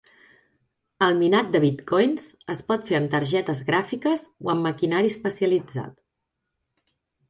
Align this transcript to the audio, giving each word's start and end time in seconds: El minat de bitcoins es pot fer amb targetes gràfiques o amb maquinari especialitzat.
El 1.07 1.13
minat 1.19 1.51
de 1.57 1.61
bitcoins 1.65 2.25
es 2.55 2.65
pot 2.71 2.89
fer 2.89 2.99
amb 3.03 3.13
targetes 3.13 3.63
gràfiques 3.71 4.27
o 4.33 4.53
amb 4.57 4.69
maquinari 4.73 5.17
especialitzat. 5.17 5.99